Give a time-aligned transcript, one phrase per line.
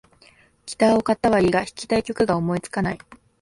[0.65, 2.97] ギターを買ったはいいが、弾きたい曲が思いつかない